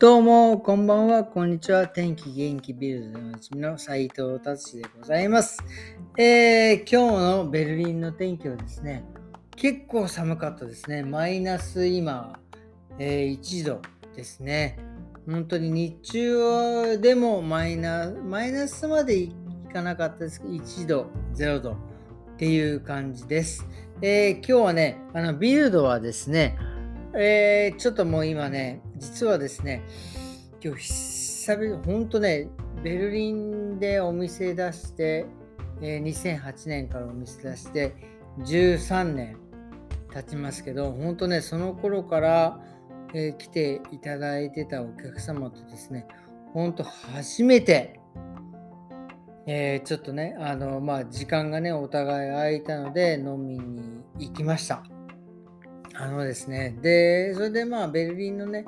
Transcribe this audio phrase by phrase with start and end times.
[0.00, 1.86] どうも、こんばんは、こんにちは。
[1.86, 5.62] 天気元気ビルドでおなじみの斉藤達でございます。
[6.16, 9.04] えー、今日のベルリンの天気はですね、
[9.56, 11.02] 結構寒かったですね。
[11.02, 12.32] マイナス今、
[12.98, 13.82] えー、1度
[14.16, 14.78] ですね。
[15.26, 19.34] 本当に日中でもマイナマイナスまでい
[19.70, 21.76] かなかったですけど、1度、0度っ
[22.38, 23.66] ていう感じです。
[24.00, 26.56] えー、今日はね、あのビルドはですね、
[27.12, 29.82] えー、ちょっともう今ね、実はですね、
[30.62, 32.48] 今日久々、ほんとね、
[32.84, 35.24] ベルリンでお店出して、
[35.80, 37.94] え、2008年からお店出して、
[38.40, 39.38] 13年
[40.12, 42.60] 経ちますけど、本当ね、その頃から、
[43.14, 46.06] え、来ていただいてたお客様とですね、
[46.52, 47.98] 本当初めて、
[49.46, 54.84] えー、ちょっとね、あの、まあ、時間がね、お互い空いたので、飲みに行きました。
[56.02, 58.64] あのですね、で、それでまあ、ベルリンのね、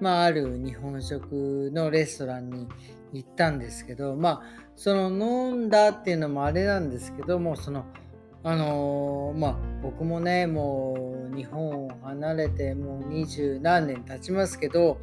[0.00, 2.68] まあ、ある日本食のレストランに
[3.12, 4.42] 行ったんですけど、まあ、
[4.76, 7.86] その飲んだっていうのもあれなんですけども、その、
[8.44, 15.00] あのー、まあ、僕もね、もう日本を離れてもう二十何年経ちますけど、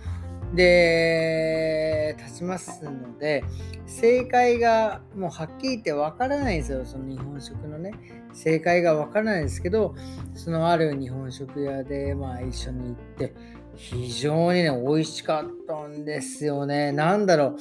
[0.55, 3.43] で、立ちますので、
[3.85, 6.85] 正解がもうはっきり言ってわからないですよ。
[6.85, 7.93] その日本食のね、
[8.33, 9.95] 正解がわからないですけど、
[10.33, 13.33] そのある日本食屋で、まあ一緒に行って、
[13.75, 16.91] 非常にね、美味しかったんですよね。
[16.91, 17.57] なんだろう。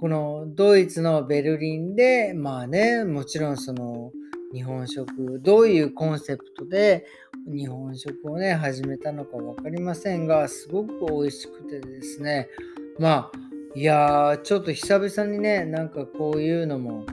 [0.00, 4.12] このドイツのベルリンで、まあね、もちろんその、
[4.54, 7.06] 日本食どういうコンセプトで
[7.52, 12.48] 日本食をね始めたのか分かりませんがすごく美味しくてですね
[12.98, 13.38] まあ
[13.74, 17.04] いやーちょっと久々にねなんかこういうのも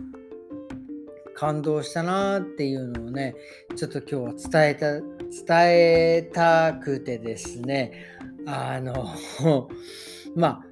[1.35, 3.35] 感動したなーっていうのをね
[3.75, 7.93] ちょっと今日は伝えた伝えたくてですね。
[8.45, 8.93] あの
[10.35, 10.65] まあ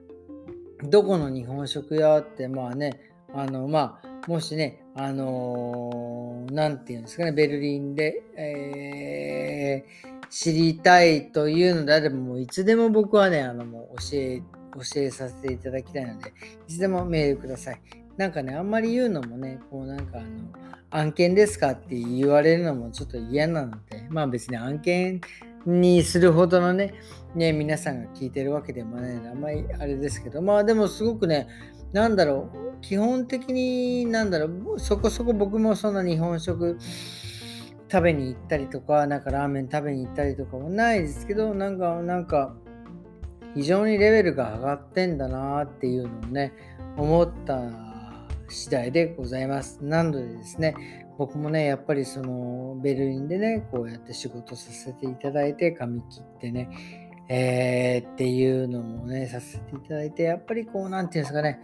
[0.83, 14.41] どこの日本食屋ってまあねあのまあもしねあのー、て言うんですかね、ベルリンで、えー、知りたいというのであれば、もういつでも僕はね、あの、もう教え、
[14.73, 16.33] 教えさせていただきたいので、
[16.67, 17.81] いつでもメールください。
[18.17, 20.27] なんかね、あんまり言うのもね、こうなんかあの、
[20.91, 25.21] 案件ですかって言われるのもちょっと嫌なので、まあ別に案件
[25.65, 26.93] にするほどのね、
[27.35, 31.47] ね、皆さんが聞いてるわけでもないのであんまりあれですけど、まあでもすごくね、
[31.93, 36.77] なんだろう、基本的になんだろう、そこそこ僕もそんな日本食
[37.91, 42.55] 食べに行ったりとか、なんかラーメン食べに行ったりとかもないですけど、なんか、なんか、
[43.55, 46.53] 非常にレベルが上がってんだなっていうのをね、
[46.97, 47.59] 思った
[48.47, 49.79] 次第でございます。
[49.83, 56.69] なのでですね、僕もね、やっぱりそのベルリンでね、こうやって仕事させていただいて、髪切ってね、
[57.27, 61.59] えー、っていうのもね、させていただいて、やっぱりこう、なんていうんですかね、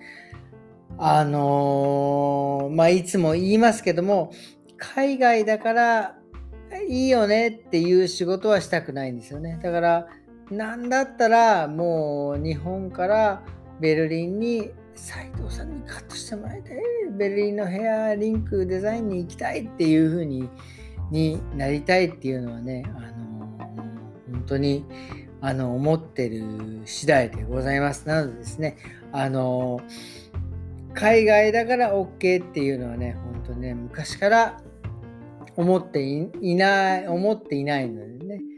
[0.97, 4.31] あのー、まあ、いつも言いますけども、
[4.77, 6.17] 海外だから
[6.87, 9.59] いいよねっていう仕事はしたくないんですよね。
[9.63, 10.07] だから、
[10.51, 13.41] なんだったらもう日本から
[13.79, 16.77] ベルリンに斉藤さんにカットしてもらいたい。
[17.11, 20.49] ベルリンのヘアリンクデザインに行きたいっていう風に
[21.11, 23.57] になりたいっていうのはね、あの、
[24.31, 24.85] 本当に
[25.41, 28.07] あの思ってる次第でございます。
[28.07, 28.77] なのでですね、
[29.11, 29.79] あの
[30.93, 34.61] 海外だから OK っていうのはね、本当ね、昔から
[35.55, 38.54] 思っていない、思っていないのでね。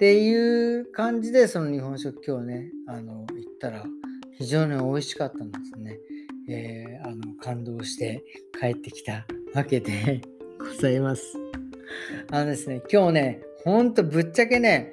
[0.00, 3.84] っていう感じで、その日本食今日ね、あの、行ったら
[4.32, 5.98] 非常に美味しかったんですね。
[6.48, 8.24] えー、あの、感動して
[8.58, 10.22] 帰ってきたわけで
[10.58, 11.36] ございます。
[12.32, 14.90] あのですね、今日ね、ほんとぶっちゃけね、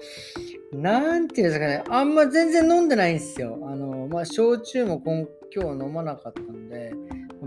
[0.73, 3.59] なんていうんですかね、あんま全然飲んでないんですよ。
[3.63, 5.25] あの、まあ、焼酎も今
[5.55, 6.93] 今日飲まなかったんで、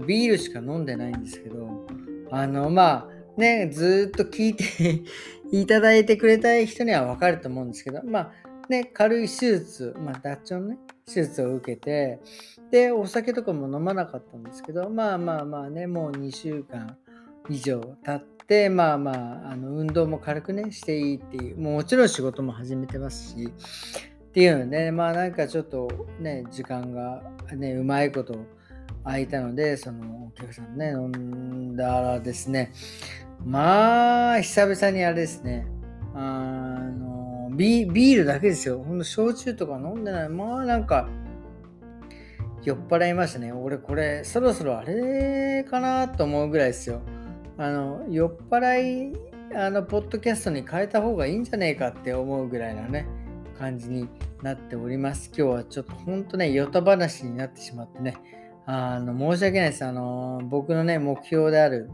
[0.07, 1.87] ビールしか飲んでないんですけど、
[2.31, 5.03] あの、まあ、ね、ずっと聞いて
[5.53, 8.33] いただいてくれたい人にはわかると思うんですけど、まあ、
[8.69, 12.21] ね、軽い手術、まあ、脱腸のね、手術を受けて、
[12.71, 16.97] で、お酒とかも飲まなかったんですけど、まあまあまあね、もう2週間
[17.49, 19.11] 以上経って、まあま
[19.47, 23.53] あ、あの運動も軽くね、していいっていう、もちろん仕事も始めてますし、
[24.31, 25.89] っていうので、まあなんかちょっと
[26.21, 27.23] ね、時間が
[27.53, 28.37] ね、うまいこと
[29.03, 32.73] 空いたので、そのお客さんね、飲んだらですね、
[33.45, 35.67] まあ、久々にあれですね、
[36.15, 38.83] あのビビールだけですよ。
[38.83, 40.29] ほんと焼酎とか飲んでない。
[40.29, 41.09] まあなんか、
[42.63, 43.53] 酔っ払いましたね。
[43.53, 47.01] 俺これ、そろそろあれかなと思うぐらいですよ。
[47.57, 49.17] あの酔っ払い
[49.55, 53.07] あのポッドキャストに変えた方がいいんじゃねえかって思うぐらいなね
[53.59, 54.09] 感じに
[54.43, 55.31] なっております。
[55.37, 58.17] 今日はちょっと本当ね、ヨタ話になってしまってね、
[58.65, 59.85] あの申し訳ないです。
[59.85, 61.91] あの僕のね、目標である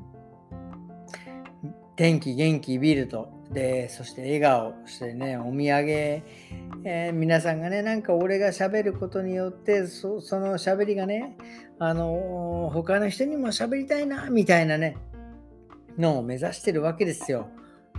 [1.97, 11.37] 天気、元気、ビールド、で、そして笑顔してね、お土産、えー、皆さんがね、なんか俺が喋ることによって、そその喋りがね、
[11.79, 14.97] あの、他の人にも喋りたいな、みたいなね、
[15.97, 17.49] のを目指してるわけですよ。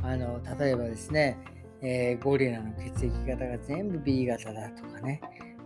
[0.03, 1.37] あの、例えばですね、
[1.81, 5.21] えー、ゴリラの血液型が全部 B 型だとかね、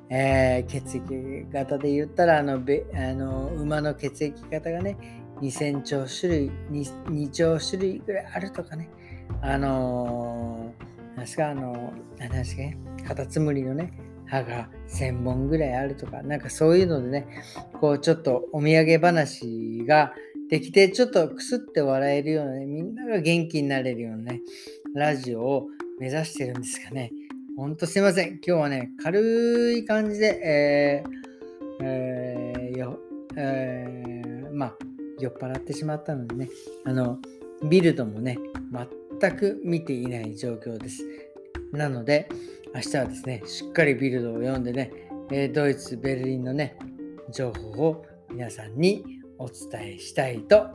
[0.09, 4.97] えー、血液型で言ったらあのあの馬の血液型がね
[5.41, 8.89] 2000兆種類 2, 2兆種類ぐらいあるとかね
[9.41, 12.77] あのー、なんすか、あのー、何ですかね、
[13.07, 13.93] カタツムリのね、
[14.27, 17.27] 歯が1000本ぐらいあるとか、なんかそういうのでね、
[17.79, 20.13] こうちょっとお土産話が
[20.49, 24.41] できて、ちょっとくすって笑えるようなね、みんなが元気になれるようなね、
[24.93, 25.67] ラジオを
[25.99, 27.11] 目指してるんですかね。
[27.57, 28.33] ほんとすいません。
[28.33, 32.99] 今日はね、軽い感じで、えー、えー、よ、
[33.35, 33.90] えー、
[35.21, 36.49] 酔っ払ってしまったのでね、
[36.85, 37.19] あの、
[37.63, 38.37] ビルドもね、
[39.19, 41.03] 全く見ていない状況です。
[41.71, 42.27] なので、
[42.73, 44.91] 明日はですね、しっかりビルドを読んでね、
[45.31, 46.77] えドイツ、ベルリンのね、
[47.31, 49.03] 情報を皆さんに
[49.37, 50.67] お伝えしたいと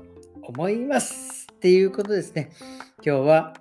[0.42, 1.46] 思います。
[1.52, 2.52] っていうことですね。
[3.04, 3.54] 今日は、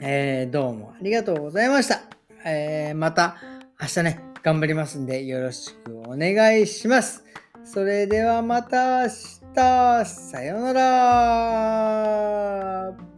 [0.00, 2.02] えー、どうもありがとうございました。
[2.44, 3.36] えー、また
[3.80, 7.24] 明日ね、頑張りますんでよろしくお願いします。
[7.64, 9.41] それではまた明日、
[10.04, 13.11] さようなら。